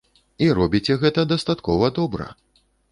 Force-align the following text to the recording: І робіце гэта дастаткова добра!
І 0.45 0.47
робіце 0.59 0.97
гэта 1.03 1.27
дастаткова 1.35 1.95
добра! 2.01 2.27